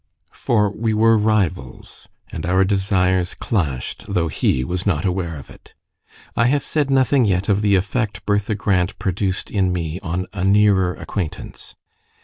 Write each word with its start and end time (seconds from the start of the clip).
For 0.33 0.71
we 0.71 0.95
were 0.95 1.15
rivals, 1.15 2.07
and 2.31 2.43
our 2.43 2.63
desires 2.63 3.35
clashed, 3.35 4.05
though 4.09 4.29
he 4.29 4.63
was 4.63 4.83
not 4.83 5.05
aware 5.05 5.35
of 5.35 5.51
it. 5.51 5.75
I 6.35 6.47
have 6.47 6.63
said 6.63 6.89
nothing 6.89 7.23
yet 7.23 7.49
of 7.49 7.61
the 7.61 7.75
effect 7.75 8.25
Bertha 8.25 8.55
Grant 8.55 8.97
produced 8.97 9.51
in 9.51 9.71
me 9.71 9.99
on 9.99 10.25
a 10.33 10.43
nearer 10.43 10.95
acquaintance. 10.95 11.75